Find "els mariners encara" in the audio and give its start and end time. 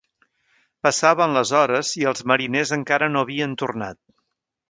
2.13-3.11